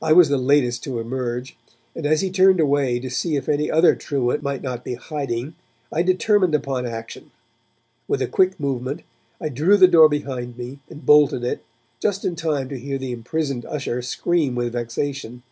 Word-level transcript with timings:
I 0.00 0.14
was 0.14 0.30
the 0.30 0.38
latest 0.38 0.82
to 0.84 0.98
emerge, 0.98 1.58
and 1.94 2.06
as 2.06 2.22
he 2.22 2.30
turned 2.30 2.58
away 2.58 2.98
to 2.98 3.10
see 3.10 3.36
if 3.36 3.50
any 3.50 3.70
other 3.70 3.94
truant 3.94 4.42
might 4.42 4.62
not 4.62 4.82
be 4.82 4.94
hiding, 4.94 5.56
I 5.92 6.00
determined 6.00 6.54
upon 6.54 6.86
action. 6.86 7.32
With 8.08 8.22
a 8.22 8.26
quick 8.26 8.58
movement, 8.58 9.02
I 9.42 9.50
drew 9.50 9.76
the 9.76 9.88
door 9.88 10.08
behind 10.08 10.56
me 10.56 10.78
and 10.88 11.04
bolted 11.04 11.44
it, 11.44 11.62
just 12.00 12.24
in 12.24 12.34
time 12.34 12.70
to 12.70 12.78
hear 12.78 12.96
the 12.96 13.12
imprisoned 13.12 13.66
usher 13.66 14.00
scream 14.00 14.54
with 14.54 14.72
vexation. 14.72 15.42